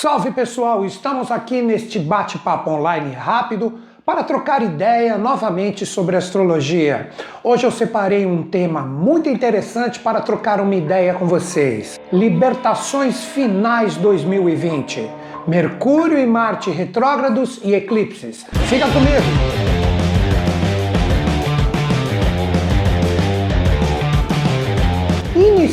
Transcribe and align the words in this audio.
Salve 0.00 0.30
pessoal, 0.30 0.86
estamos 0.86 1.28
aqui 1.28 1.60
neste 1.60 1.98
bate-papo 1.98 2.70
online 2.70 3.12
rápido 3.12 3.80
para 4.06 4.22
trocar 4.22 4.62
ideia 4.62 5.18
novamente 5.18 5.84
sobre 5.84 6.14
astrologia. 6.14 7.10
Hoje 7.42 7.66
eu 7.66 7.72
separei 7.72 8.24
um 8.24 8.44
tema 8.44 8.82
muito 8.82 9.28
interessante 9.28 9.98
para 9.98 10.20
trocar 10.20 10.60
uma 10.60 10.76
ideia 10.76 11.14
com 11.14 11.26
vocês: 11.26 11.98
Libertações 12.12 13.24
Finais 13.24 13.96
2020. 13.96 15.10
Mercúrio 15.48 16.16
e 16.16 16.26
Marte 16.26 16.70
retrógrados 16.70 17.58
e 17.64 17.74
eclipses. 17.74 18.46
Fica 18.68 18.86
comigo! 18.86 19.87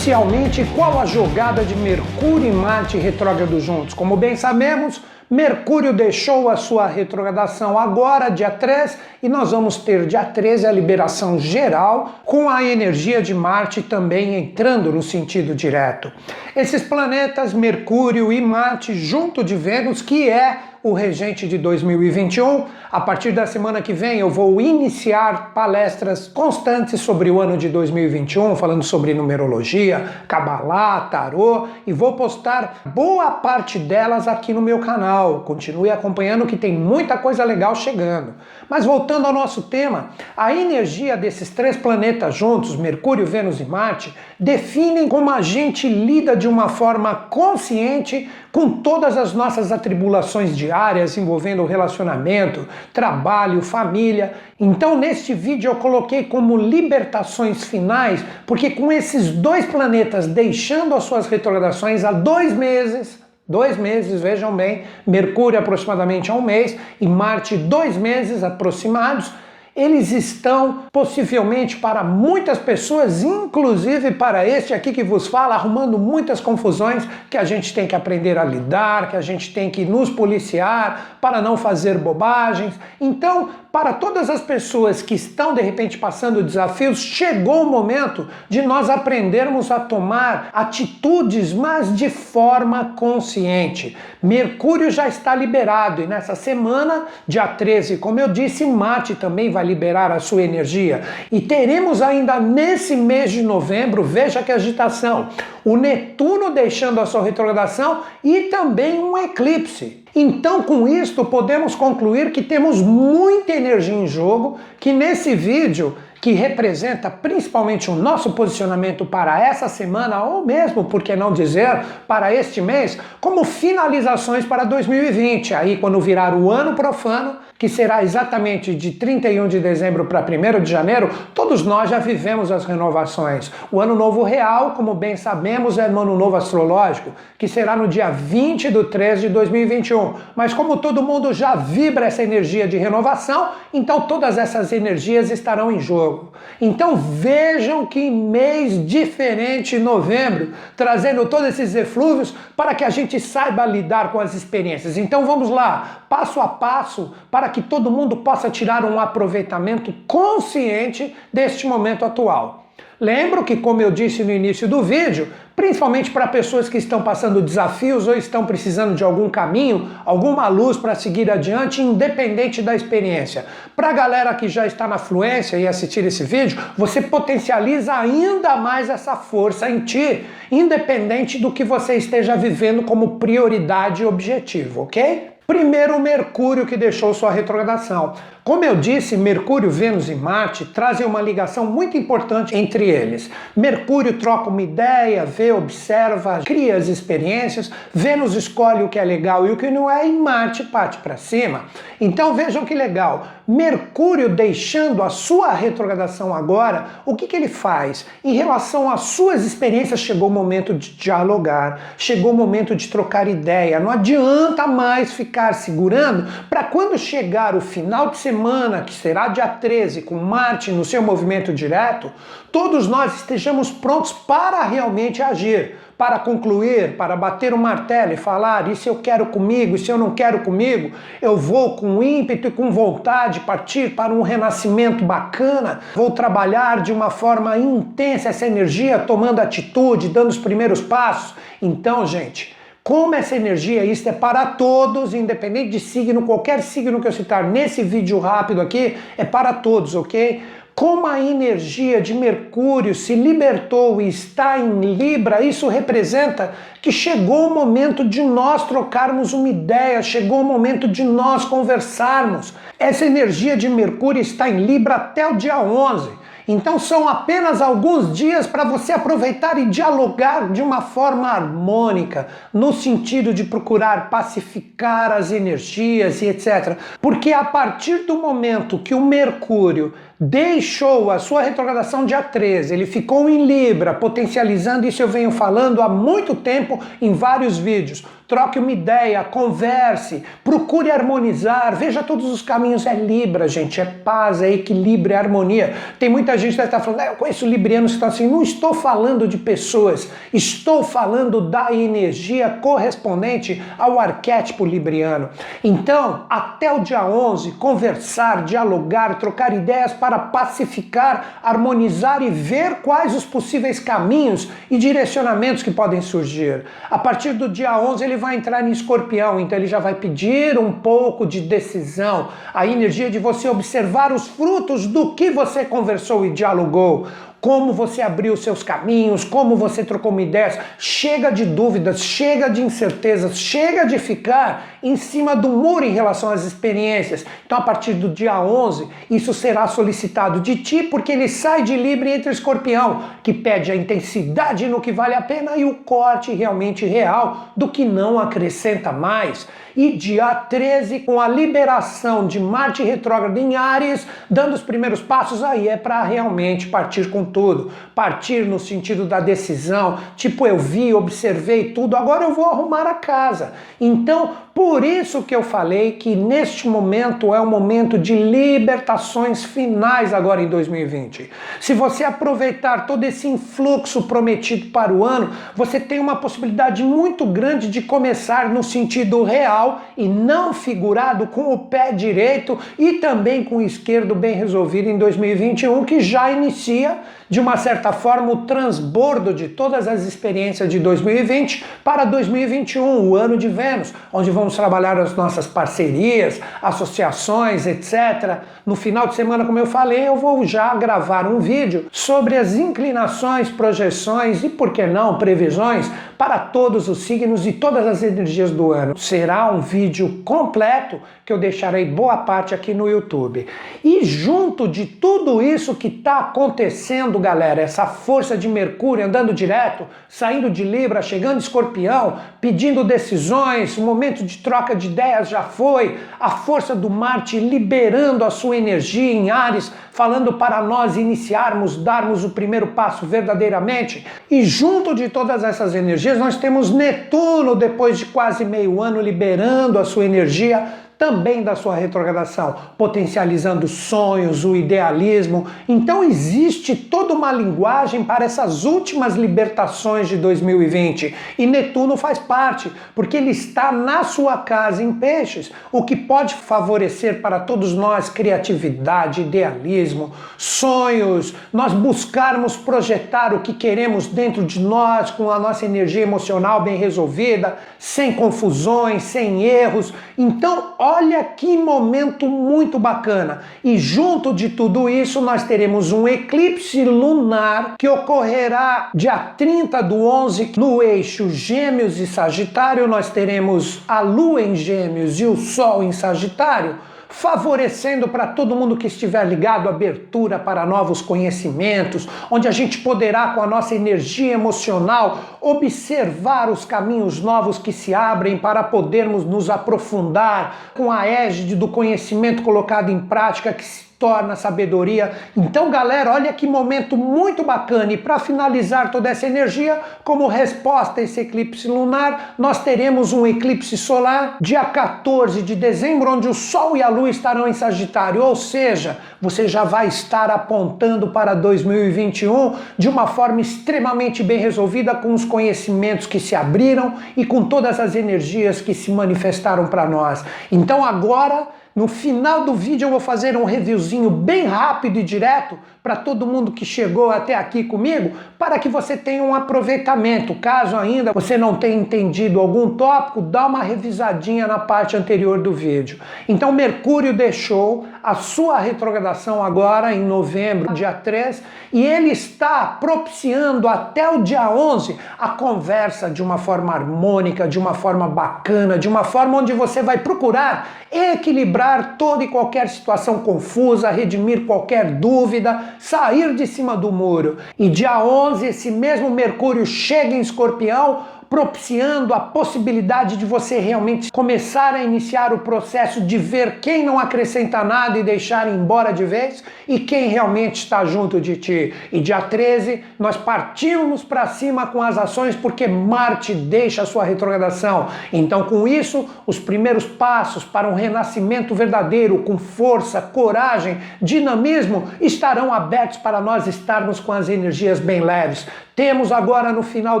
Inicialmente, 0.02 0.64
qual 0.74 0.98
a 0.98 1.06
jogada 1.06 1.64
de 1.64 1.76
Mercúrio 1.76 2.48
e 2.48 2.50
Marte 2.50 2.98
retrógrado 2.98 3.60
juntos? 3.60 3.94
Como 3.94 4.16
bem 4.16 4.34
sabemos, 4.34 5.00
Mercúrio 5.30 5.92
deixou 5.92 6.50
a 6.50 6.56
sua 6.56 6.88
retrogradação 6.88 7.78
agora, 7.78 8.28
dia 8.28 8.50
3, 8.50 8.98
e 9.22 9.28
nós 9.28 9.52
vamos 9.52 9.76
ter 9.76 10.08
dia 10.08 10.24
13 10.24 10.66
a 10.66 10.72
liberação 10.72 11.38
geral, 11.38 12.16
com 12.24 12.50
a 12.50 12.64
energia 12.64 13.22
de 13.22 13.32
Marte 13.32 13.80
também 13.80 14.34
entrando 14.34 14.90
no 14.90 15.04
sentido 15.04 15.54
direto. 15.54 16.10
Esses 16.54 16.82
planetas, 16.82 17.54
Mercúrio 17.54 18.30
e 18.30 18.38
Marte, 18.38 18.94
junto 18.94 19.42
de 19.42 19.56
Vênus, 19.56 20.02
que 20.02 20.28
é 20.28 20.58
o 20.82 20.92
regente 20.92 21.46
de 21.46 21.56
2021. 21.58 22.66
A 22.90 23.00
partir 23.00 23.30
da 23.30 23.46
semana 23.46 23.80
que 23.80 23.92
vem 23.92 24.18
eu 24.18 24.28
vou 24.28 24.60
iniciar 24.60 25.52
palestras 25.54 26.26
constantes 26.26 27.00
sobre 27.00 27.30
o 27.30 27.40
ano 27.40 27.56
de 27.56 27.68
2021, 27.68 28.56
falando 28.56 28.82
sobre 28.82 29.14
numerologia, 29.14 30.08
cabalá, 30.26 31.02
tarô 31.02 31.68
e 31.86 31.92
vou 31.92 32.14
postar 32.14 32.82
boa 32.86 33.30
parte 33.30 33.78
delas 33.78 34.26
aqui 34.26 34.52
no 34.52 34.60
meu 34.60 34.80
canal. 34.80 35.40
Continue 35.40 35.88
acompanhando 35.88 36.46
que 36.46 36.56
tem 36.56 36.72
muita 36.72 37.16
coisa 37.16 37.44
legal 37.44 37.76
chegando. 37.76 38.34
Mas 38.68 38.84
voltando 38.84 39.26
ao 39.26 39.32
nosso 39.32 39.62
tema, 39.62 40.10
a 40.36 40.52
energia 40.52 41.16
desses 41.16 41.48
três 41.48 41.76
planetas 41.76 42.34
juntos, 42.34 42.74
Mercúrio, 42.74 43.24
Vênus 43.24 43.60
e 43.60 43.64
Marte, 43.64 44.12
definem 44.38 45.08
como 45.08 45.30
a 45.30 45.40
gente 45.40 45.88
lida 45.88 46.36
de 46.42 46.48
uma 46.48 46.68
forma 46.68 47.14
consciente 47.14 48.28
com 48.50 48.82
todas 48.82 49.16
as 49.16 49.32
nossas 49.32 49.72
atribulações 49.72 50.56
diárias 50.56 51.16
envolvendo 51.16 51.64
relacionamento, 51.64 52.68
trabalho, 52.92 53.62
família. 53.62 54.34
Então, 54.60 54.98
neste 54.98 55.32
vídeo 55.32 55.70
eu 55.70 55.76
coloquei 55.76 56.24
como 56.24 56.56
libertações 56.56 57.64
finais, 57.64 58.22
porque 58.46 58.70
com 58.70 58.92
esses 58.92 59.30
dois 59.30 59.64
planetas 59.64 60.26
deixando 60.26 60.94
as 60.94 61.04
suas 61.04 61.26
retrogradações 61.26 62.04
há 62.04 62.12
dois 62.12 62.52
meses, 62.52 63.18
dois 63.48 63.76
meses, 63.76 64.20
vejam 64.20 64.54
bem, 64.54 64.82
Mercúrio 65.06 65.58
aproximadamente 65.58 66.30
um 66.30 66.42
mês 66.42 66.76
e 67.00 67.06
Marte 67.06 67.56
dois 67.56 67.96
meses 67.96 68.42
aproximados 68.44 69.32
eles 69.74 70.12
estão 70.12 70.84
possivelmente 70.92 71.76
para 71.76 72.04
muitas 72.04 72.58
pessoas, 72.58 73.22
inclusive 73.22 74.12
para 74.12 74.46
este 74.46 74.74
aqui 74.74 74.92
que 74.92 75.02
vos 75.02 75.26
fala, 75.26 75.54
arrumando 75.54 75.98
muitas 75.98 76.40
confusões 76.40 77.08
que 77.30 77.38
a 77.38 77.44
gente 77.44 77.72
tem 77.72 77.86
que 77.86 77.96
aprender 77.96 78.36
a 78.36 78.44
lidar, 78.44 79.10
que 79.10 79.16
a 79.16 79.22
gente 79.22 79.52
tem 79.54 79.70
que 79.70 79.84
nos 79.84 80.10
policiar 80.10 81.16
para 81.22 81.40
não 81.40 81.56
fazer 81.56 81.96
bobagens. 81.96 82.74
Então, 83.00 83.48
para 83.72 83.94
todas 83.94 84.28
as 84.28 84.42
pessoas 84.42 85.00
que 85.00 85.14
estão 85.14 85.54
de 85.54 85.62
repente 85.62 85.96
passando 85.96 86.42
desafios, 86.42 86.98
chegou 86.98 87.62
o 87.62 87.70
momento 87.70 88.28
de 88.46 88.60
nós 88.60 88.90
aprendermos 88.90 89.70
a 89.70 89.80
tomar 89.80 90.50
atitudes, 90.52 91.54
mas 91.54 91.96
de 91.96 92.10
forma 92.10 92.92
consciente. 92.94 93.96
Mercúrio 94.22 94.90
já 94.90 95.08
está 95.08 95.34
liberado 95.34 96.02
e 96.02 96.06
nessa 96.06 96.34
semana, 96.34 97.06
dia 97.26 97.48
13, 97.48 97.96
como 97.96 98.20
eu 98.20 98.28
disse, 98.28 98.66
Marte 98.66 99.14
também 99.14 99.50
vai 99.50 99.61
liberar 99.62 100.10
a 100.10 100.20
sua 100.20 100.42
energia. 100.42 101.02
E 101.30 101.40
teremos 101.40 102.02
ainda 102.02 102.38
nesse 102.40 102.96
mês 102.96 103.30
de 103.30 103.42
novembro, 103.42 104.02
veja 104.02 104.42
que 104.42 104.52
agitação, 104.52 105.28
o 105.64 105.76
Netuno 105.76 106.50
deixando 106.50 107.00
a 107.00 107.06
sua 107.06 107.22
retrogradação 107.22 108.02
e 108.22 108.42
também 108.42 108.98
um 108.98 109.16
eclipse. 109.16 110.02
Então, 110.14 110.62
com 110.62 110.86
isto, 110.86 111.24
podemos 111.24 111.74
concluir 111.74 112.32
que 112.32 112.42
temos 112.42 112.82
muita 112.82 113.52
energia 113.52 113.94
em 113.94 114.06
jogo, 114.06 114.58
que 114.78 114.92
nesse 114.92 115.34
vídeo 115.34 115.96
que 116.22 116.30
representa 116.30 117.10
principalmente 117.10 117.90
o 117.90 117.96
nosso 117.96 118.30
posicionamento 118.30 119.04
para 119.04 119.44
essa 119.44 119.68
semana, 119.68 120.22
ou 120.22 120.46
mesmo, 120.46 120.84
por 120.84 121.02
que 121.02 121.16
não 121.16 121.32
dizer, 121.32 121.84
para 122.06 122.32
este 122.32 122.60
mês, 122.60 122.96
como 123.20 123.42
finalizações 123.42 124.44
para 124.44 124.62
2020. 124.62 125.52
Aí, 125.52 125.78
quando 125.78 126.00
virar 126.00 126.32
o 126.32 126.48
ano 126.48 126.76
profano, 126.76 127.38
que 127.62 127.68
será 127.68 128.02
exatamente 128.02 128.74
de 128.74 128.90
31 128.90 129.46
de 129.46 129.60
dezembro 129.60 130.06
para 130.06 130.20
1 130.20 130.64
de 130.64 130.68
janeiro, 130.68 131.08
todos 131.32 131.64
nós 131.64 131.88
já 131.88 132.00
vivemos 132.00 132.50
as 132.50 132.64
renovações. 132.64 133.52
O 133.70 133.80
ano 133.80 133.94
novo 133.94 134.24
real, 134.24 134.72
como 134.72 134.92
bem 134.94 135.16
sabemos, 135.16 135.78
é 135.78 135.86
no 135.86 136.00
ano 136.00 136.16
novo 136.18 136.34
astrológico, 136.34 137.12
que 137.38 137.46
será 137.46 137.76
no 137.76 137.86
dia 137.86 138.10
20 138.10 138.68
de 138.68 138.82
3 138.82 139.20
de 139.20 139.28
2021. 139.28 140.14
Mas 140.34 140.52
como 140.52 140.78
todo 140.78 141.04
mundo 141.04 141.32
já 141.32 141.54
vibra 141.54 142.06
essa 142.06 142.24
energia 142.24 142.66
de 142.66 142.76
renovação, 142.76 143.50
então 143.72 144.00
todas 144.00 144.38
essas 144.38 144.72
energias 144.72 145.30
estarão 145.30 145.70
em 145.70 145.78
jogo. 145.78 146.32
Então 146.60 146.96
vejam 146.96 147.86
que 147.86 148.10
mês 148.10 148.84
diferente 148.84 149.78
novembro, 149.78 150.48
trazendo 150.76 151.26
todos 151.26 151.46
esses 151.46 151.76
eflúvios 151.76 152.34
para 152.56 152.74
que 152.74 152.82
a 152.82 152.90
gente 152.90 153.20
saiba 153.20 153.64
lidar 153.64 154.10
com 154.10 154.18
as 154.18 154.34
experiências. 154.34 154.96
Então 154.96 155.24
vamos 155.24 155.48
lá, 155.48 156.06
passo 156.08 156.40
a 156.40 156.48
passo, 156.48 157.14
para 157.30 157.51
que 157.52 157.62
todo 157.62 157.90
mundo 157.90 158.16
possa 158.16 158.50
tirar 158.50 158.84
um 158.84 158.98
aproveitamento 158.98 159.94
consciente 160.06 161.14
deste 161.32 161.66
momento 161.66 162.04
atual. 162.04 162.62
Lembro 163.02 163.42
que, 163.42 163.56
como 163.56 163.82
eu 163.82 163.90
disse 163.90 164.22
no 164.22 164.30
início 164.30 164.68
do 164.68 164.80
vídeo, 164.80 165.26
principalmente 165.56 166.08
para 166.12 166.28
pessoas 166.28 166.68
que 166.68 166.78
estão 166.78 167.02
passando 167.02 167.42
desafios 167.42 168.06
ou 168.06 168.14
estão 168.14 168.46
precisando 168.46 168.94
de 168.94 169.02
algum 169.02 169.28
caminho, 169.28 169.90
alguma 170.04 170.46
luz 170.46 170.76
para 170.76 170.94
seguir 170.94 171.28
adiante, 171.28 171.82
independente 171.82 172.62
da 172.62 172.76
experiência. 172.76 173.44
Para 173.74 173.90
a 173.90 173.92
galera 173.92 174.32
que 174.34 174.48
já 174.48 174.68
está 174.68 174.86
na 174.86 174.98
fluência 174.98 175.56
e 175.56 175.66
assistir 175.66 176.04
esse 176.04 176.22
vídeo, 176.22 176.56
você 176.78 177.02
potencializa 177.02 177.92
ainda 177.92 178.54
mais 178.54 178.88
essa 178.88 179.16
força 179.16 179.68
em 179.68 179.80
ti, 179.80 180.24
independente 180.48 181.38
do 181.38 181.50
que 181.50 181.64
você 181.64 181.96
esteja 181.96 182.36
vivendo 182.36 182.84
como 182.84 183.18
prioridade 183.18 184.04
e 184.04 184.06
objetivo, 184.06 184.82
ok? 184.82 185.31
Primeiro, 185.52 186.00
Mercúrio 186.00 186.64
que 186.64 186.78
deixou 186.78 187.12
sua 187.12 187.30
retrogradação. 187.30 188.14
Como 188.44 188.64
eu 188.64 188.74
disse, 188.74 189.16
Mercúrio, 189.16 189.70
Vênus 189.70 190.08
e 190.08 190.16
Marte 190.16 190.64
trazem 190.64 191.06
uma 191.06 191.22
ligação 191.22 191.64
muito 191.64 191.96
importante 191.96 192.56
entre 192.56 192.90
eles. 192.90 193.30
Mercúrio 193.54 194.14
troca 194.14 194.50
uma 194.50 194.60
ideia, 194.60 195.24
vê, 195.24 195.52
observa, 195.52 196.40
cria 196.44 196.76
as 196.76 196.88
experiências, 196.88 197.70
Vênus 197.94 198.34
escolhe 198.34 198.82
o 198.82 198.88
que 198.88 198.98
é 198.98 199.04
legal 199.04 199.46
e 199.46 199.52
o 199.52 199.56
que 199.56 199.70
não 199.70 199.88
é, 199.88 200.08
e 200.08 200.12
Marte 200.12 200.64
parte 200.64 200.98
para 200.98 201.16
cima. 201.16 201.66
Então 202.00 202.34
vejam 202.34 202.64
que 202.64 202.74
legal. 202.74 203.28
Mercúrio 203.46 204.28
deixando 204.28 205.02
a 205.02 205.08
sua 205.08 205.52
retrogradação 205.52 206.34
agora, 206.34 206.86
o 207.06 207.14
que, 207.14 207.28
que 207.28 207.36
ele 207.36 207.48
faz? 207.48 208.06
Em 208.24 208.34
relação 208.34 208.90
às 208.90 209.02
suas 209.02 209.44
experiências, 209.44 210.00
chegou 210.00 210.28
o 210.28 210.32
momento 210.32 210.74
de 210.74 210.94
dialogar, 210.94 211.94
chegou 211.96 212.32
o 212.32 212.36
momento 212.36 212.74
de 212.74 212.88
trocar 212.88 213.28
ideia. 213.28 213.78
Não 213.78 213.90
adianta 213.90 214.66
mais 214.66 215.12
ficar 215.12 215.54
segurando 215.54 216.26
para 216.50 216.64
quando 216.64 216.98
chegar 216.98 217.54
o 217.54 217.60
final 217.60 218.10
de 218.10 218.16
semana 218.16 218.31
semana, 218.32 218.80
que 218.80 218.94
será 218.94 219.28
dia 219.28 219.46
13, 219.46 220.02
com 220.02 220.14
Marte 220.14 220.72
no 220.72 220.86
seu 220.86 221.02
movimento 221.02 221.52
direto, 221.52 222.10
todos 222.50 222.88
nós 222.88 223.14
estejamos 223.16 223.70
prontos 223.70 224.10
para 224.10 224.62
realmente 224.64 225.20
agir, 225.22 225.76
para 225.98 226.18
concluir, 226.18 226.96
para 226.96 227.14
bater 227.14 227.52
o 227.52 227.58
martelo 227.58 228.14
e 228.14 228.16
falar: 228.16 228.74
se 228.74 228.88
eu 228.88 228.96
quero 228.96 229.26
comigo, 229.26 229.76
se 229.76 229.90
eu 229.90 229.98
não 229.98 230.14
quero 230.14 230.40
comigo, 230.40 230.96
eu 231.20 231.36
vou 231.36 231.76
com 231.76 232.02
ímpeto 232.02 232.48
e 232.48 232.50
com 232.50 232.70
vontade 232.70 233.40
partir 233.40 233.90
para 233.90 234.14
um 234.14 234.22
renascimento 234.22 235.04
bacana, 235.04 235.80
vou 235.94 236.10
trabalhar 236.10 236.80
de 236.80 236.90
uma 236.90 237.10
forma 237.10 237.58
intensa 237.58 238.30
essa 238.30 238.46
energia, 238.46 238.98
tomando 239.00 239.40
atitude, 239.40 240.08
dando 240.08 240.30
os 240.30 240.38
primeiros 240.38 240.80
passos. 240.80 241.34
Então, 241.60 242.06
gente 242.06 242.61
como 242.84 243.14
essa 243.14 243.36
energia, 243.36 243.84
isso 243.84 244.08
é 244.08 244.12
para 244.12 244.44
todos, 244.44 245.14
independente 245.14 245.70
de 245.70 245.78
signo, 245.78 246.22
qualquer 246.22 246.62
signo 246.62 247.00
que 247.00 247.06
eu 247.06 247.12
citar 247.12 247.44
nesse 247.44 247.82
vídeo 247.82 248.18
rápido 248.18 248.60
aqui, 248.60 248.96
é 249.16 249.24
para 249.24 249.52
todos, 249.52 249.94
ok? 249.94 250.42
Como 250.74 251.06
a 251.06 251.20
energia 251.20 252.00
de 252.00 252.14
Mercúrio 252.14 252.94
se 252.94 253.14
libertou 253.14 254.00
e 254.00 254.08
está 254.08 254.58
em 254.58 254.94
Libra, 254.94 255.42
isso 255.42 255.68
representa 255.68 256.54
que 256.80 256.90
chegou 256.90 257.48
o 257.48 257.54
momento 257.54 258.02
de 258.04 258.22
nós 258.22 258.66
trocarmos 258.66 259.32
uma 259.32 259.48
ideia, 259.48 260.02
chegou 260.02 260.40
o 260.40 260.44
momento 260.44 260.88
de 260.88 261.04
nós 261.04 261.44
conversarmos. 261.44 262.54
Essa 262.78 263.04
energia 263.04 263.56
de 263.56 263.68
Mercúrio 263.68 264.20
está 264.20 264.48
em 264.48 264.64
Libra 264.64 264.94
até 264.94 265.28
o 265.28 265.36
dia 265.36 265.60
11. 265.62 266.21
Então 266.46 266.78
são 266.78 267.08
apenas 267.08 267.62
alguns 267.62 268.16
dias 268.16 268.46
para 268.46 268.64
você 268.64 268.92
aproveitar 268.92 269.58
e 269.58 269.66
dialogar 269.66 270.52
de 270.52 270.60
uma 270.60 270.80
forma 270.80 271.28
harmônica, 271.28 272.28
no 272.52 272.72
sentido 272.72 273.32
de 273.32 273.44
procurar 273.44 274.10
pacificar 274.10 275.12
as 275.12 275.30
energias 275.30 276.20
e 276.22 276.26
etc. 276.26 276.76
Porque 277.00 277.32
a 277.32 277.44
partir 277.44 278.06
do 278.06 278.16
momento 278.16 278.78
que 278.78 278.94
o 278.94 279.04
Mercúrio 279.04 279.94
deixou 280.24 281.10
a 281.10 281.18
sua 281.18 281.42
retrogradação 281.42 282.06
dia 282.06 282.22
13, 282.22 282.72
ele 282.72 282.86
ficou 282.86 283.28
em 283.28 283.44
Libra, 283.44 283.92
potencializando 283.92 284.86
isso 284.86 285.02
eu 285.02 285.08
venho 285.08 285.32
falando 285.32 285.82
há 285.82 285.88
muito 285.88 286.36
tempo 286.36 286.78
em 287.00 287.12
vários 287.12 287.58
vídeos. 287.58 288.04
Troque 288.32 288.58
uma 288.58 288.72
ideia, 288.72 289.22
converse, 289.24 290.22
procure 290.42 290.90
harmonizar, 290.90 291.76
veja 291.76 292.02
todos 292.02 292.30
os 292.30 292.40
caminhos. 292.40 292.86
É 292.86 292.94
Libra, 292.94 293.46
gente, 293.46 293.78
é 293.78 293.84
paz, 293.84 294.40
é 294.40 294.50
equilíbrio, 294.50 295.12
é 295.12 295.18
harmonia. 295.18 295.74
Tem 295.98 296.08
muita 296.08 296.38
gente 296.38 296.56
que 296.56 296.62
está 296.62 296.80
falando, 296.80 297.00
ah, 297.00 297.06
eu 297.08 297.16
conheço 297.16 297.44
librianos 297.44 297.90
que 297.90 297.96
estão 297.96 298.08
assim. 298.08 298.26
Não 298.26 298.40
estou 298.40 298.72
falando 298.72 299.28
de 299.28 299.36
pessoas, 299.36 300.10
estou 300.32 300.82
falando 300.82 301.42
da 301.42 301.74
energia 301.74 302.48
correspondente 302.48 303.62
ao 303.76 304.00
arquétipo 304.00 304.64
libriano. 304.64 305.28
Então, 305.62 306.24
até 306.30 306.72
o 306.72 306.80
dia 306.80 307.04
11, 307.04 307.52
conversar, 307.52 308.44
dialogar, 308.44 309.18
trocar 309.18 309.52
ideias 309.52 309.92
para 309.92 310.11
pacificar, 310.18 311.40
harmonizar 311.42 312.22
e 312.22 312.30
ver 312.30 312.76
quais 312.76 313.14
os 313.14 313.24
possíveis 313.24 313.78
caminhos 313.78 314.48
e 314.70 314.78
direcionamentos 314.78 315.62
que 315.62 315.70
podem 315.70 316.00
surgir. 316.00 316.64
A 316.90 316.98
partir 316.98 317.32
do 317.32 317.48
dia 317.48 317.78
11, 317.78 318.04
ele 318.04 318.16
vai 318.16 318.36
entrar 318.36 318.66
em 318.66 318.70
escorpião, 318.70 319.40
então 319.40 319.58
ele 319.58 319.66
já 319.66 319.78
vai 319.78 319.94
pedir 319.94 320.58
um 320.58 320.72
pouco 320.72 321.26
de 321.26 321.40
decisão, 321.40 322.28
a 322.52 322.66
energia 322.66 323.10
de 323.10 323.18
você 323.18 323.48
observar 323.48 324.12
os 324.12 324.28
frutos 324.28 324.86
do 324.86 325.14
que 325.14 325.30
você 325.30 325.64
conversou 325.64 326.24
e 326.26 326.30
dialogou 326.30 327.06
como 327.42 327.72
você 327.72 328.00
abriu 328.00 328.36
seus 328.36 328.62
caminhos, 328.62 329.24
como 329.24 329.56
você 329.56 329.84
trocou 329.84 330.12
uma 330.12 330.22
ideia. 330.22 330.60
Chega 330.78 331.28
de 331.28 331.44
dúvidas, 331.44 332.00
chega 332.00 332.48
de 332.48 332.62
incertezas, 332.62 333.36
chega 333.36 333.84
de 333.84 333.98
ficar 333.98 334.78
em 334.80 334.94
cima 334.94 335.34
do 335.34 335.48
muro 335.48 335.84
em 335.84 335.90
relação 335.90 336.30
às 336.30 336.44
experiências. 336.44 337.26
Então, 337.44 337.58
a 337.58 337.62
partir 337.62 337.94
do 337.94 338.08
dia 338.08 338.40
11, 338.40 338.88
isso 339.10 339.34
será 339.34 339.66
solicitado 339.66 340.38
de 340.38 340.62
ti, 340.62 340.84
porque 340.84 341.10
ele 341.10 341.26
sai 341.26 341.64
de 341.64 341.76
Libra 341.76 342.10
e 342.10 342.14
entra 342.14 342.30
Escorpião, 342.30 343.02
que 343.24 343.34
pede 343.34 343.72
a 343.72 343.76
intensidade 343.76 344.68
no 344.68 344.80
que 344.80 344.92
vale 344.92 345.14
a 345.14 345.20
pena 345.20 345.56
e 345.56 345.64
o 345.64 345.74
corte 345.74 346.32
realmente 346.32 346.86
real 346.86 347.48
do 347.56 347.68
que 347.68 347.84
não 347.84 348.20
acrescenta 348.20 348.92
mais. 348.92 349.48
E 349.74 349.92
dia 349.96 350.34
13, 350.34 351.00
com 351.00 351.18
a 351.18 351.26
liberação 351.26 352.26
de 352.26 352.38
Marte 352.38 352.82
retrógrado 352.82 353.38
em 353.38 353.56
Ares, 353.56 354.06
dando 354.30 354.54
os 354.54 354.62
primeiros 354.62 355.00
passos, 355.00 355.42
aí 355.42 355.66
é 355.66 355.78
para 355.78 356.02
realmente 356.02 356.68
partir 356.68 357.10
com 357.10 357.31
tudo. 357.32 357.70
Partir 357.94 358.44
no 358.44 358.58
sentido 358.58 359.04
da 359.04 359.20
decisão, 359.20 359.98
tipo 360.16 360.46
eu 360.46 360.58
vi, 360.58 360.92
observei 360.94 361.72
tudo, 361.72 361.96
agora 361.96 362.24
eu 362.24 362.34
vou 362.34 362.46
arrumar 362.46 362.86
a 362.86 362.94
casa. 362.94 363.54
Então, 363.80 364.32
por 364.54 364.84
isso 364.84 365.22
que 365.22 365.34
eu 365.34 365.42
falei 365.42 365.92
que 365.92 366.14
neste 366.14 366.68
momento 366.68 367.34
é 367.34 367.40
o 367.40 367.46
momento 367.46 367.98
de 367.98 368.14
libertações 368.14 369.42
finais 369.42 370.12
agora 370.12 370.42
em 370.42 370.48
2020. 370.48 371.30
Se 371.58 371.72
você 371.72 372.04
aproveitar 372.04 372.86
todo 372.86 373.02
esse 373.04 373.26
influxo 373.26 374.02
prometido 374.02 374.66
para 374.66 374.92
o 374.92 375.04
ano, 375.04 375.30
você 375.56 375.80
tem 375.80 375.98
uma 375.98 376.16
possibilidade 376.16 376.82
muito 376.82 377.24
grande 377.24 377.68
de 377.68 377.80
começar 377.80 378.50
no 378.50 378.62
sentido 378.62 379.22
real 379.22 379.82
e 379.96 380.06
não 380.06 380.52
figurado 380.52 381.28
com 381.28 381.52
o 381.52 381.58
pé 381.58 381.90
direito 381.92 382.58
e 382.78 382.94
também 382.94 383.44
com 383.44 383.56
o 383.56 383.62
esquerdo 383.62 384.14
bem 384.14 384.34
resolvido 384.34 384.88
em 384.88 384.98
2021, 384.98 385.84
que 385.84 386.00
já 386.00 386.30
inicia 386.30 386.98
de 387.32 387.40
uma 387.40 387.56
certa 387.56 387.92
forma, 387.92 388.30
o 388.30 388.36
transbordo 388.44 389.32
de 389.32 389.48
todas 389.48 389.88
as 389.88 390.02
experiências 390.02 390.68
de 390.68 390.78
2020 390.78 391.64
para 391.82 392.04
2021, 392.04 393.08
o 393.08 393.16
ano 393.16 393.38
de 393.38 393.48
Vênus, 393.48 393.94
onde 394.12 394.30
vamos 394.42 394.56
trabalhar 394.56 394.98
as 394.98 395.14
nossas 395.14 395.46
parcerias, 395.46 396.40
associações, 396.60 397.64
etc. 397.64 398.40
No 398.66 398.74
final 398.74 399.06
de 399.06 399.14
semana, 399.14 399.44
como 399.44 399.58
eu 399.58 399.66
falei, 399.66 400.06
eu 400.08 400.16
vou 400.16 400.44
já 400.44 400.74
gravar 400.74 401.28
um 401.28 401.38
vídeo 401.38 401.86
sobre 401.92 402.36
as 402.36 402.56
inclinações, 402.56 403.48
projeções 403.48 404.42
e, 404.42 404.48
por 404.48 404.72
que 404.72 404.84
não, 404.84 405.16
previsões 405.16 405.88
para 406.18 406.38
todos 406.38 406.88
os 406.88 406.98
signos 406.98 407.46
e 407.46 407.52
todas 407.52 407.86
as 407.86 408.02
energias 408.02 408.50
do 408.50 408.72
ano. 408.72 408.98
Será 408.98 409.50
um 409.52 409.60
vídeo 409.60 410.22
completo 410.24 411.00
que 411.24 411.32
eu 411.32 411.38
deixarei 411.38 411.84
boa 411.84 412.18
parte 412.18 412.54
aqui 412.54 412.74
no 412.74 412.88
YouTube. 412.88 413.46
E 413.82 414.04
junto 414.04 414.66
de 414.66 414.86
tudo 414.86 415.40
isso 415.40 415.74
que 415.74 415.88
está 415.88 416.18
acontecendo, 416.18 417.18
galera, 417.18 417.62
essa 417.62 417.86
força 417.86 418.36
de 418.36 418.48
Mercúrio 418.48 419.04
andando 419.04 419.32
direto, 419.32 419.86
saindo 420.08 420.50
de 420.50 420.64
Libra, 420.64 421.00
chegando 421.00 421.40
Escorpião, 421.40 422.18
pedindo 422.40 422.82
decisões, 422.82 423.78
o 423.78 423.82
momento 423.82 424.24
de 424.32 424.38
troca 424.38 424.74
de 424.74 424.88
ideias 424.88 425.28
já 425.28 425.42
foi, 425.42 425.98
a 426.18 426.30
força 426.30 426.74
do 426.74 426.88
Marte 426.88 427.38
liberando 427.38 428.24
a 428.24 428.30
sua 428.30 428.56
energia 428.56 429.12
em 429.12 429.30
Ares, 429.30 429.72
falando 429.92 430.34
para 430.34 430.62
nós 430.62 430.96
iniciarmos, 430.96 431.76
darmos 431.76 432.24
o 432.24 432.30
primeiro 432.30 432.68
passo 432.68 433.06
verdadeiramente. 433.06 434.06
E 434.30 434.42
junto 434.44 434.94
de 434.94 435.08
todas 435.08 435.44
essas 435.44 435.74
energias, 435.74 436.18
nós 436.18 436.36
temos 436.36 436.70
Netuno, 436.70 437.54
depois 437.54 437.98
de 437.98 438.06
quase 438.06 438.44
meio 438.44 438.80
ano, 438.80 439.00
liberando 439.00 439.78
a 439.78 439.84
sua 439.84 440.04
energia 440.04 440.81
também 441.02 441.42
da 441.42 441.56
sua 441.56 441.74
retrogradação, 441.74 442.54
potencializando 442.78 443.66
sonhos, 443.66 444.44
o 444.44 444.54
idealismo. 444.54 445.48
Então 445.68 446.04
existe 446.04 446.76
toda 446.76 447.12
uma 447.12 447.32
linguagem 447.32 448.04
para 448.04 448.24
essas 448.24 448.64
últimas 448.64 449.16
libertações 449.16 450.08
de 450.08 450.16
2020 450.16 451.12
e 451.36 451.44
Netuno 451.44 451.96
faz 451.96 452.20
parte, 452.20 452.70
porque 452.94 453.16
ele 453.16 453.30
está 453.30 453.72
na 453.72 454.04
sua 454.04 454.38
casa 454.38 454.80
em 454.80 454.92
Peixes, 454.92 455.50
o 455.72 455.82
que 455.82 455.96
pode 455.96 456.34
favorecer 456.34 457.20
para 457.20 457.40
todos 457.40 457.74
nós 457.74 458.08
criatividade, 458.08 459.22
idealismo, 459.22 460.12
sonhos, 460.38 461.34
nós 461.52 461.72
buscarmos 461.72 462.56
projetar 462.56 463.34
o 463.34 463.40
que 463.40 463.54
queremos 463.54 464.06
dentro 464.06 464.44
de 464.44 464.60
nós 464.60 465.10
com 465.10 465.32
a 465.32 465.38
nossa 465.40 465.64
energia 465.64 466.02
emocional 466.02 466.62
bem 466.62 466.76
resolvida, 466.76 467.58
sem 467.76 468.12
confusões, 468.12 469.02
sem 469.02 469.42
erros. 469.42 469.92
Então, 470.16 470.74
Olha 470.94 471.24
que 471.24 471.56
momento 471.56 472.28
muito 472.28 472.78
bacana! 472.78 473.40
E 473.64 473.78
junto 473.78 474.34
de 474.34 474.50
tudo 474.50 474.90
isso, 474.90 475.22
nós 475.22 475.42
teremos 475.42 475.90
um 475.90 476.06
eclipse 476.06 476.84
lunar 476.84 477.76
que 477.78 477.88
ocorrerá 477.88 478.90
dia 478.94 479.16
30 479.16 479.82
do 479.82 480.04
11 480.04 480.52
no 480.58 480.82
eixo 480.82 481.30
Gêmeos 481.30 481.98
e 481.98 482.06
Sagitário. 482.06 482.86
Nós 482.86 483.08
teremos 483.08 483.80
a 483.88 484.00
Lua 484.00 484.42
em 484.42 484.54
Gêmeos 484.54 485.18
e 485.18 485.24
o 485.24 485.34
Sol 485.34 485.82
em 485.82 485.92
Sagitário 485.92 486.76
favorecendo 487.12 488.08
para 488.08 488.26
todo 488.26 488.56
mundo 488.56 488.76
que 488.76 488.86
estiver 488.86 489.24
ligado 489.26 489.68
abertura 489.68 490.38
para 490.38 490.64
novos 490.64 491.02
conhecimentos, 491.02 492.08
onde 492.30 492.48
a 492.48 492.50
gente 492.50 492.78
poderá, 492.78 493.28
com 493.28 493.42
a 493.42 493.46
nossa 493.46 493.74
energia 493.74 494.32
emocional, 494.32 495.38
observar 495.40 496.50
os 496.50 496.64
caminhos 496.64 497.20
novos 497.20 497.58
que 497.58 497.72
se 497.72 497.94
abrem 497.94 498.38
para 498.38 498.64
podermos 498.64 499.24
nos 499.24 499.50
aprofundar 499.50 500.72
com 500.74 500.90
a 500.90 501.06
égide 501.06 501.54
do 501.54 501.68
conhecimento 501.68 502.42
colocado 502.42 502.90
em 502.90 503.00
prática 503.00 503.52
que 503.52 503.64
torna 504.02 504.34
sabedoria. 504.34 505.12
Então, 505.36 505.70
galera, 505.70 506.10
olha 506.10 506.32
que 506.32 506.44
momento 506.44 506.96
muito 506.96 507.44
bacana. 507.44 507.92
E 507.92 507.96
para 507.96 508.18
finalizar 508.18 508.90
toda 508.90 509.08
essa 509.08 509.28
energia, 509.28 509.78
como 510.02 510.26
resposta 510.26 511.00
a 511.00 511.04
esse 511.04 511.20
eclipse 511.20 511.68
lunar, 511.68 512.34
nós 512.36 512.64
teremos 512.64 513.12
um 513.12 513.24
eclipse 513.24 513.78
solar 513.78 514.38
dia 514.40 514.64
14 514.64 515.40
de 515.42 515.54
dezembro, 515.54 516.10
onde 516.10 516.26
o 516.26 516.34
Sol 516.34 516.76
e 516.76 516.82
a 516.82 516.88
Lua 516.88 517.10
estarão 517.10 517.46
em 517.46 517.52
Sagitário. 517.52 518.24
Ou 518.24 518.34
seja, 518.34 518.98
você 519.20 519.46
já 519.46 519.62
vai 519.62 519.86
estar 519.86 520.32
apontando 520.32 521.12
para 521.12 521.32
2021 521.34 522.56
de 522.76 522.88
uma 522.88 523.06
forma 523.06 523.40
extremamente 523.40 524.20
bem 524.24 524.40
resolvida, 524.40 524.96
com 524.96 525.14
os 525.14 525.24
conhecimentos 525.24 526.08
que 526.08 526.18
se 526.18 526.34
abriram 526.34 526.94
e 527.16 527.24
com 527.24 527.44
todas 527.44 527.78
as 527.78 527.94
energias 527.94 528.60
que 528.60 528.74
se 528.74 528.90
manifestaram 528.90 529.68
para 529.68 529.86
nós. 529.86 530.24
Então, 530.50 530.84
agora 530.84 531.61
no 531.74 531.88
final 531.88 532.44
do 532.44 532.54
vídeo 532.54 532.86
eu 532.86 532.90
vou 532.90 533.00
fazer 533.00 533.36
um 533.36 533.44
reviewzinho 533.44 534.10
bem 534.10 534.44
rápido 534.44 534.98
e 534.98 535.02
direto 535.02 535.58
para 535.82 535.96
todo 535.96 536.26
mundo 536.26 536.52
que 536.52 536.64
chegou 536.64 537.10
até 537.10 537.34
aqui 537.34 537.64
comigo, 537.64 538.16
para 538.38 538.58
que 538.58 538.68
você 538.68 538.96
tenha 538.96 539.22
um 539.22 539.34
aproveitamento. 539.34 540.34
Caso 540.34 540.76
ainda 540.76 541.12
você 541.12 541.36
não 541.36 541.56
tenha 541.56 541.74
entendido 541.74 542.38
algum 542.38 542.76
tópico, 542.76 543.20
dá 543.20 543.46
uma 543.46 543.62
revisadinha 543.62 544.46
na 544.46 544.60
parte 544.60 544.96
anterior 544.96 545.40
do 545.40 545.52
vídeo. 545.52 545.98
Então 546.28 546.52
Mercúrio 546.52 547.12
deixou 547.12 547.86
a 548.02 548.14
sua 548.14 548.58
retrogradação 548.58 549.42
agora 549.42 549.92
em 549.92 550.04
novembro, 550.04 550.72
dia 550.74 550.92
3, 550.92 551.42
e 551.72 551.84
ele 551.84 552.10
está 552.10 552.66
propiciando 552.78 553.66
até 553.66 554.08
o 554.08 554.22
dia 554.22 554.50
11 554.50 554.96
a 555.18 555.30
conversa 555.30 556.10
de 556.10 556.22
uma 556.22 556.38
forma 556.38 556.72
harmônica, 556.72 557.48
de 557.48 557.58
uma 557.58 557.74
forma 557.74 558.06
bacana, 558.06 558.78
de 558.78 558.88
uma 558.88 559.02
forma 559.02 559.38
onde 559.38 559.52
você 559.52 559.82
vai 559.82 559.98
procurar 559.98 560.82
equilibrar 560.92 561.61
quebrar 561.62 561.96
toda 561.96 562.24
e 562.24 562.28
qualquer 562.28 562.68
situação 562.68 563.20
confusa, 563.20 563.88
redimir 563.88 564.46
qualquer 564.46 564.96
dúvida, 564.96 565.76
sair 565.78 566.34
de 566.34 566.44
cima 566.44 566.76
do 566.76 566.90
muro. 566.90 567.38
E 567.56 567.68
dia 567.68 568.04
11, 568.04 568.44
esse 568.46 568.70
mesmo 568.70 569.08
Mercúrio 569.08 569.64
chega 569.64 570.14
em 570.14 570.20
Escorpião 570.20 571.04
propiciando 571.32 572.12
a 572.12 572.20
possibilidade 572.20 573.16
de 573.16 573.24
você 573.24 573.58
realmente 573.58 574.12
começar 574.12 574.74
a 574.74 574.84
iniciar 574.84 575.32
o 575.32 575.38
processo 575.38 576.02
de 576.02 576.18
ver 576.18 576.58
quem 576.60 576.84
não 576.84 576.98
acrescenta 576.98 577.64
nada 577.64 577.98
e 577.98 578.02
deixar 578.02 578.46
embora 578.46 578.92
de 578.92 579.06
vez 579.06 579.42
e 579.66 579.80
quem 579.80 580.08
realmente 580.08 580.56
está 580.56 580.84
junto 580.84 581.18
de 581.18 581.38
ti. 581.38 581.72
E 581.90 582.00
dia 582.00 582.20
13, 582.20 582.84
nós 582.98 583.16
partimos 583.16 584.04
para 584.04 584.26
cima 584.26 584.66
com 584.66 584.82
as 584.82 584.98
ações 584.98 585.34
porque 585.34 585.66
Marte 585.66 586.34
deixa 586.34 586.82
a 586.82 586.86
sua 586.86 587.02
retrogradação. 587.02 587.88
Então, 588.12 588.44
com 588.44 588.68
isso, 588.68 589.08
os 589.26 589.38
primeiros 589.38 589.86
passos 589.86 590.44
para 590.44 590.68
um 590.68 590.74
renascimento 590.74 591.54
verdadeiro, 591.54 592.18
com 592.24 592.36
força, 592.36 593.00
coragem, 593.00 593.78
dinamismo, 594.02 594.86
estarão 595.00 595.50
abertos 595.50 595.96
para 595.96 596.20
nós 596.20 596.46
estarmos 596.46 597.00
com 597.00 597.10
as 597.10 597.30
energias 597.30 597.80
bem 597.80 598.02
leves. 598.02 598.46
Temos 598.74 599.12
agora 599.12 599.52
no 599.52 599.62
final 599.62 600.00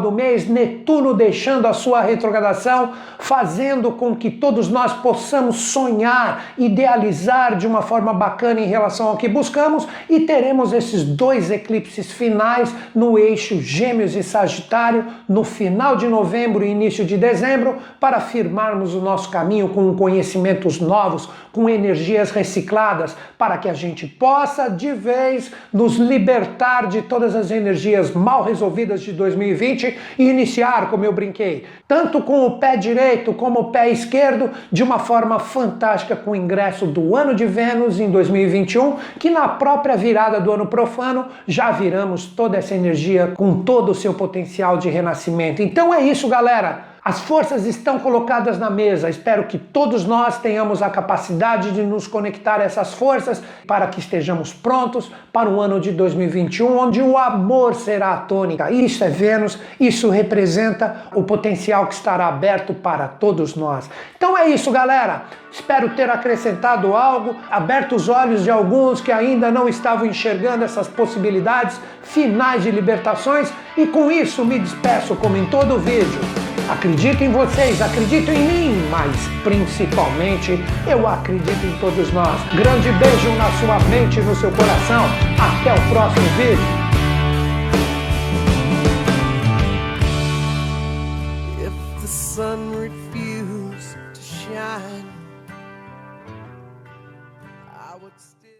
do 0.00 0.10
mês 0.10 0.48
Netuno 0.48 1.12
deixando 1.12 1.66
a 1.66 1.74
sua 1.74 2.00
retrogradação, 2.00 2.92
fazendo 3.18 3.92
com 3.92 4.16
que 4.16 4.30
todos 4.30 4.68
nós 4.68 4.94
possamos 4.94 5.56
sonhar, 5.56 6.54
idealizar 6.56 7.58
de 7.58 7.66
uma 7.66 7.82
forma 7.82 8.14
bacana 8.14 8.60
em 8.60 8.66
relação 8.66 9.08
ao 9.08 9.18
que 9.18 9.28
buscamos 9.28 9.86
e 10.08 10.20
teremos 10.20 10.72
esses 10.72 11.04
dois 11.04 11.50
eclipses 11.50 12.10
finais 12.10 12.74
no 12.94 13.18
eixo 13.18 13.60
Gêmeos 13.60 14.16
e 14.16 14.22
Sagitário 14.22 15.04
no 15.28 15.44
final 15.44 15.94
de 15.94 16.08
novembro 16.08 16.64
e 16.64 16.70
início 16.70 17.04
de 17.04 17.18
dezembro 17.18 17.76
para 18.00 18.20
firmarmos 18.20 18.94
o 18.94 19.02
nosso 19.02 19.30
caminho 19.30 19.68
com 19.68 19.94
conhecimentos 19.94 20.80
novos, 20.80 21.28
com 21.52 21.68
energias 21.68 22.30
recicladas, 22.30 23.14
para 23.36 23.58
que 23.58 23.68
a 23.68 23.74
gente 23.74 24.06
possa 24.06 24.70
de 24.70 24.94
vez 24.94 25.52
nos 25.70 25.96
libertar 25.96 26.86
de 26.86 27.02
todas 27.02 27.36
as 27.36 27.50
energias 27.50 28.12
mal 28.12 28.42
resolvidas 28.42 28.61
resolvidas 28.62 29.00
de 29.00 29.12
2020 29.12 29.98
e 30.18 30.28
iniciar, 30.28 30.88
como 30.88 31.04
eu 31.04 31.12
brinquei, 31.12 31.64
tanto 31.88 32.22
com 32.22 32.46
o 32.46 32.58
pé 32.58 32.76
direito 32.76 33.32
como 33.34 33.60
o 33.60 33.64
pé 33.72 33.90
esquerdo, 33.90 34.50
de 34.70 34.82
uma 34.82 35.00
forma 35.00 35.40
fantástica 35.40 36.14
com 36.14 36.30
o 36.30 36.36
ingresso 36.36 36.86
do 36.86 37.16
ano 37.16 37.34
de 37.34 37.44
Vênus 37.44 37.98
em 37.98 38.10
2021, 38.10 38.96
que 39.18 39.30
na 39.30 39.48
própria 39.48 39.96
virada 39.96 40.40
do 40.40 40.52
ano 40.52 40.66
profano 40.66 41.26
já 41.46 41.72
viramos 41.72 42.26
toda 42.26 42.56
essa 42.56 42.74
energia 42.74 43.32
com 43.36 43.62
todo 43.62 43.90
o 43.90 43.94
seu 43.94 44.14
potencial 44.14 44.76
de 44.78 44.88
renascimento. 44.88 45.60
Então 45.60 45.92
é 45.92 46.00
isso, 46.02 46.28
galera. 46.28 46.91
As 47.04 47.18
forças 47.18 47.66
estão 47.66 47.98
colocadas 47.98 48.60
na 48.60 48.70
mesa. 48.70 49.10
Espero 49.10 49.48
que 49.48 49.58
todos 49.58 50.04
nós 50.04 50.38
tenhamos 50.38 50.82
a 50.82 50.88
capacidade 50.88 51.72
de 51.72 51.82
nos 51.82 52.06
conectar 52.06 52.60
a 52.60 52.62
essas 52.62 52.94
forças 52.94 53.42
para 53.66 53.88
que 53.88 53.98
estejamos 53.98 54.52
prontos 54.52 55.10
para 55.32 55.50
o 55.50 55.60
ano 55.60 55.80
de 55.80 55.90
2021, 55.90 56.78
onde 56.78 57.02
o 57.02 57.18
amor 57.18 57.74
será 57.74 58.12
a 58.12 58.18
tônica. 58.18 58.70
Isso 58.70 59.02
é 59.02 59.08
Vênus, 59.08 59.58
isso 59.80 60.10
representa 60.10 61.06
o 61.12 61.24
potencial 61.24 61.88
que 61.88 61.94
estará 61.94 62.28
aberto 62.28 62.72
para 62.72 63.08
todos 63.08 63.56
nós. 63.56 63.90
Então 64.16 64.38
é 64.38 64.48
isso, 64.50 64.70
galera. 64.70 65.24
Espero 65.50 65.96
ter 65.96 66.08
acrescentado 66.08 66.94
algo, 66.94 67.34
aberto 67.50 67.96
os 67.96 68.08
olhos 68.08 68.44
de 68.44 68.50
alguns 68.50 69.00
que 69.00 69.10
ainda 69.10 69.50
não 69.50 69.68
estavam 69.68 70.06
enxergando 70.06 70.62
essas 70.62 70.86
possibilidades 70.86 71.80
finais 72.04 72.62
de 72.62 72.70
libertações 72.70 73.52
e 73.76 73.86
com 73.88 74.08
isso 74.08 74.44
me 74.44 74.60
despeço 74.60 75.16
como 75.16 75.36
em 75.36 75.46
todo 75.46 75.74
o 75.74 75.78
vídeo. 75.80 76.41
Acredito 76.72 77.22
em 77.22 77.30
vocês, 77.30 77.82
acredito 77.82 78.30
em 78.30 78.46
mim, 78.46 78.88
mas 78.90 79.14
principalmente 79.44 80.58
eu 80.86 81.06
acredito 81.06 81.66
em 81.66 81.78
todos 81.78 82.10
nós. 82.14 82.40
Grande 82.54 82.90
beijo 82.92 83.30
na 83.36 83.50
sua 83.60 83.78
mente 83.90 84.20
e 84.20 84.22
no 84.22 84.34
seu 84.34 84.50
coração. 84.52 85.04
Até 85.38 85.74
o 85.74 85.88
próximo 85.90 86.26
vídeo. 86.38 86.81